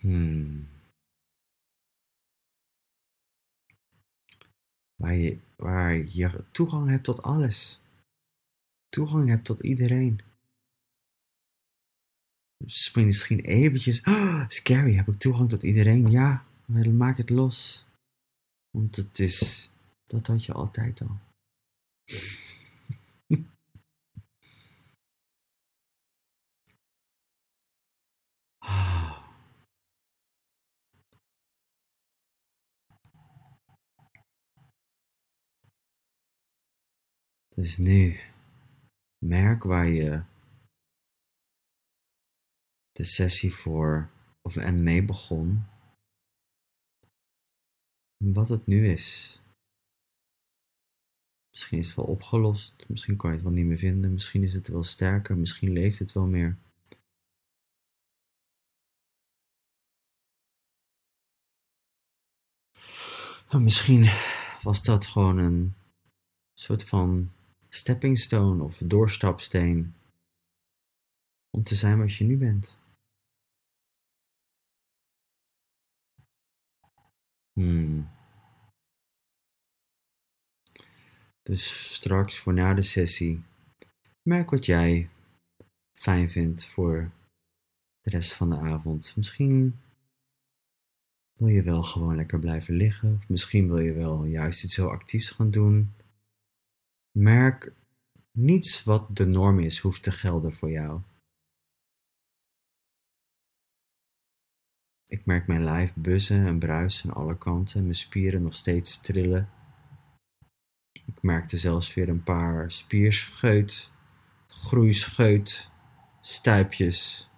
[0.00, 0.68] Hmm.
[4.96, 7.80] Waar je, waar je toegang hebt tot alles.
[8.88, 10.20] Toegang hebt tot iedereen.
[12.56, 14.02] Dus misschien eventjes,
[14.58, 16.10] scary, heb ik toegang tot iedereen?
[16.10, 17.86] Ja, maar maak het los.
[18.70, 19.70] Want het is,
[20.04, 21.18] dat had je altijd al.
[37.54, 38.20] Dus nu
[39.18, 40.22] merk waar je
[42.92, 44.10] de sessie voor
[44.42, 45.66] of en mee begon.
[48.24, 49.40] Wat het nu is.
[51.50, 54.52] Misschien is het wel opgelost, misschien kan je het wel niet meer vinden, misschien is
[54.52, 56.58] het wel sterker, misschien leeft het wel meer.
[63.56, 64.04] misschien
[64.62, 65.74] was dat gewoon een
[66.54, 67.32] soort van
[67.68, 69.94] stepping stone of doorstapsteen
[71.50, 72.78] om te zijn wat je nu bent.
[77.58, 78.08] Hmm.
[81.42, 83.42] Dus straks voor na de sessie,
[84.22, 85.08] merk wat jij
[85.92, 87.10] fijn vindt voor
[88.00, 89.16] de rest van de avond.
[89.16, 89.78] Misschien
[91.38, 93.14] Wil je wel gewoon lekker blijven liggen?
[93.14, 95.94] Of misschien wil je wel juist iets heel actiefs gaan doen?
[97.10, 97.72] Merk,
[98.32, 101.00] niets wat de norm is, hoeft te gelden voor jou.
[105.08, 109.50] Ik merk mijn lijf buzzen en bruisen aan alle kanten, mijn spieren nog steeds trillen.
[111.06, 113.90] Ik merkte zelfs weer een paar spierscheut,
[114.46, 115.70] groeischeut,
[116.20, 117.30] stuipjes.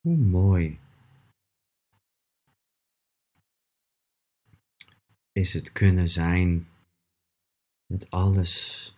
[0.00, 0.78] Hoe mooi
[5.32, 6.68] is het kunnen zijn
[7.86, 8.94] met alles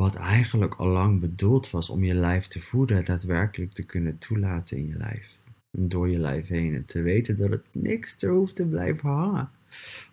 [0.00, 4.76] wat eigenlijk al lang bedoeld was om je lijf te voeden, daadwerkelijk te kunnen toelaten
[4.76, 5.36] in je lijf.
[5.70, 9.50] Door je lijf heen en te weten dat het niks er hoeft te blijven hangen.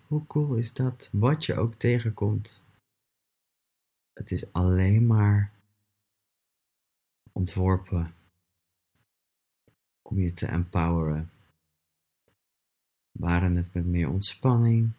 [0.07, 1.09] Hoe cool is dat?
[1.11, 2.63] Wat je ook tegenkomt.
[4.13, 5.51] Het is alleen maar
[7.31, 8.13] ontworpen
[10.01, 11.31] om je te empoweren.
[13.11, 14.91] Waren het met meer ontspanning?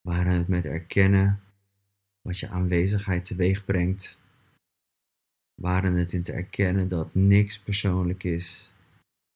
[0.00, 1.42] Waren het met erkennen
[2.22, 4.18] wat je aanwezigheid teweeg brengt?
[5.60, 8.72] Waren het in te erkennen dat niks persoonlijk is?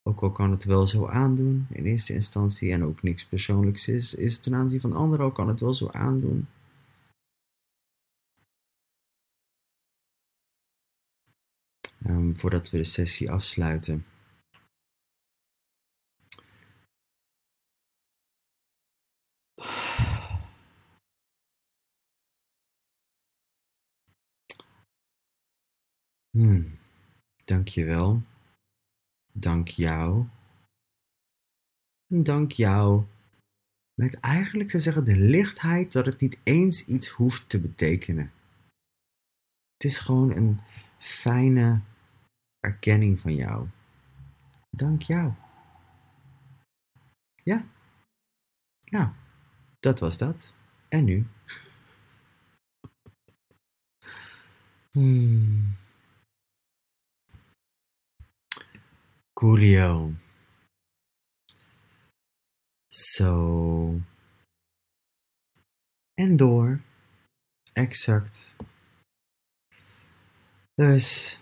[0.02, 4.14] Ook al kan het wel zo aandoen in eerste instantie en ook niks persoonlijks is,
[4.14, 6.48] is ten aanzien van anderen ook kan het wel zo aandoen.
[12.06, 14.04] Um, voordat we de sessie afsluiten.
[26.36, 26.78] Hmm,
[27.44, 28.22] dank je wel.
[29.32, 30.26] Dank jou.
[32.06, 33.04] En dank jou.
[33.94, 38.32] Met eigenlijk zou zeggen de lichtheid dat het niet eens iets hoeft te betekenen.
[39.72, 40.60] Het is gewoon een
[40.98, 41.80] fijne
[42.60, 43.68] erkenning van jou.
[44.70, 45.32] Dank jou.
[47.42, 47.66] Ja.
[48.84, 49.10] Nou,
[49.80, 50.52] dat was dat.
[50.88, 51.26] En nu?
[54.90, 55.76] Hmm.
[59.40, 60.12] Coolio.
[62.86, 64.00] Zo.
[66.14, 66.80] En door.
[67.72, 68.54] Exact.
[70.74, 71.40] Dus.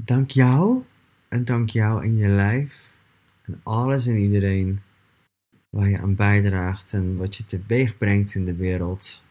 [0.00, 0.84] Dank jou.
[1.28, 2.92] En dank jou en je lijf.
[3.42, 4.82] En alles en iedereen
[5.70, 9.22] waar je aan bijdraagt en wat je teweeg brengt in de wereld.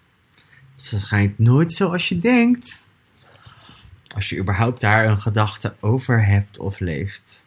[0.75, 2.86] Het schijnt nooit zoals je denkt.
[4.17, 7.45] Als je überhaupt daar een gedachte over hebt of leeft.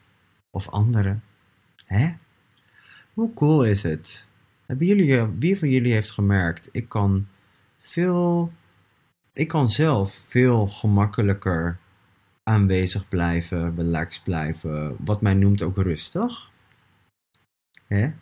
[0.51, 1.23] Of anderen.
[1.85, 2.15] Hè?
[3.15, 4.27] Hoe cool is het?
[4.67, 7.27] Hebben jullie, wie van jullie heeft gemerkt, ik kan
[7.79, 8.53] veel,
[9.33, 11.79] ik kan zelf veel gemakkelijker
[12.43, 16.51] aanwezig blijven, relaxed blijven, wat mij noemt ook rustig.
[17.87, 18.13] Hè?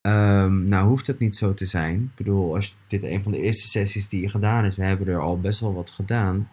[0.00, 2.02] Um, nou hoeft het niet zo te zijn.
[2.02, 5.08] Ik bedoel, als dit een van de eerste sessies die je gedaan is, we hebben
[5.08, 6.48] er al best wel wat gedaan.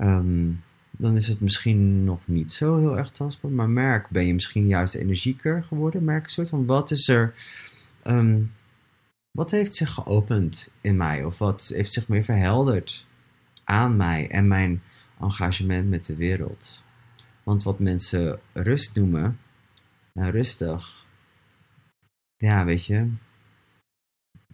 [0.00, 3.50] Um, dan is het misschien nog niet zo heel erg tastbaar.
[3.50, 6.04] Maar merk, ben je misschien juist energieker geworden?
[6.04, 7.34] Merk een soort van, wat is er...
[8.04, 8.52] Um,
[9.30, 11.24] wat heeft zich geopend in mij?
[11.24, 13.06] Of wat heeft zich meer verhelderd
[13.64, 14.82] aan mij en mijn
[15.20, 16.82] engagement met de wereld?
[17.42, 19.36] Want wat mensen rust noemen,
[20.12, 21.06] nou rustig,
[22.36, 23.10] ja, weet je,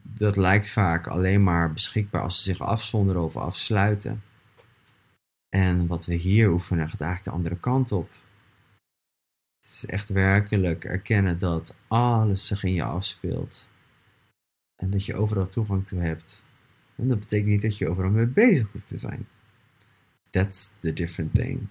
[0.08, 4.22] dat lijkt vaak alleen maar beschikbaar als ze zich afzonderen of afsluiten.
[5.54, 8.10] En wat we hier oefenen gaat eigenlijk de andere kant op.
[9.60, 13.68] Het is echt werkelijk erkennen dat alles zich in je afspeelt.
[14.76, 16.44] En dat je overal toegang toe hebt.
[16.96, 19.26] En dat betekent niet dat je overal mee bezig hoeft te zijn.
[20.30, 21.66] That's the different thing.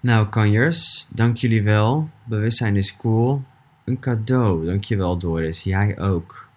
[0.00, 2.10] Nou, kanjers, dank jullie wel.
[2.24, 3.44] Bewustzijn is cool.
[3.84, 5.62] Een cadeau, dankjewel Doris.
[5.62, 6.48] Jij ook.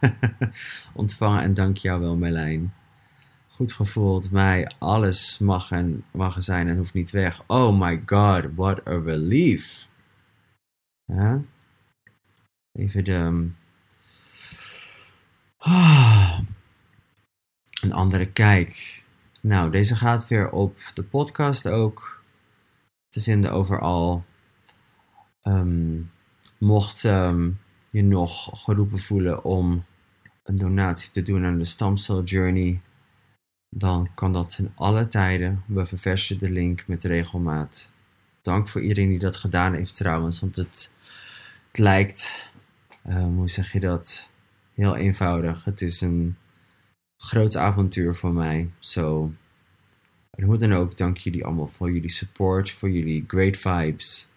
[0.92, 2.72] Ontvangen en dank jou wel Merlijn
[3.52, 7.44] goed gevoeld mij alles mag en mag zijn en hoeft niet weg.
[7.46, 9.88] Oh my god, what a relief.
[11.04, 11.42] Ja?
[12.72, 13.48] Even de.
[15.56, 16.40] Ah,
[17.82, 19.02] een andere kijk.
[19.40, 22.22] Nou, deze gaat weer op de podcast ook
[23.08, 24.24] te vinden overal.
[25.42, 26.10] Um,
[26.58, 27.50] mocht ehm,
[27.90, 29.84] je nog geroepen voelen om
[30.42, 32.80] een donatie te doen aan de Stamcell Journey
[33.74, 35.62] dan kan dat in alle tijden.
[35.66, 37.92] We verversen de link met regelmaat.
[38.40, 40.92] Dank voor iedereen die dat gedaan heeft trouwens, want het,
[41.68, 42.48] het lijkt,
[43.06, 44.28] uh, hoe zeg je dat,
[44.74, 45.64] heel eenvoudig.
[45.64, 46.36] Het is een
[47.16, 48.70] groot avontuur voor mij.
[48.78, 49.32] Zo,
[50.30, 54.28] En hoe dan ook, dank jullie allemaal voor jullie support, voor jullie great vibes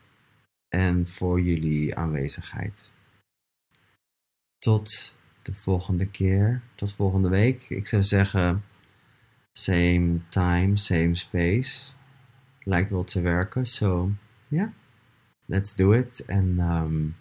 [0.70, 2.92] en voor jullie aanwezigheid.
[4.58, 7.70] Tot de volgende keer, tot volgende week.
[7.70, 8.64] Ik zou zeggen,
[9.58, 11.94] same time, same space.
[12.64, 14.12] Lijkt wel te werken, so
[14.48, 14.70] yeah,
[15.46, 16.26] let's do it.
[16.26, 17.16] En um,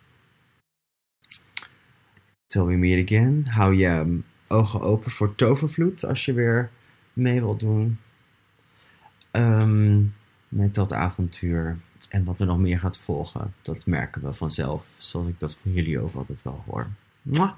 [2.46, 6.70] till we meet again, hou je ogen open voor tovervloed als je weer
[7.12, 7.98] mee wilt doen.
[9.30, 10.14] Um,
[10.48, 11.78] met dat avontuur.
[12.08, 14.86] En wat er nog meer gaat volgen, dat merken we vanzelf.
[14.96, 16.86] Zoals ik dat van jullie ook altijd wel hoor.
[17.22, 17.52] Mwah.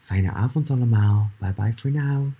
[0.00, 1.30] Fijne avond allemaal.
[1.38, 2.32] Bye bye for now.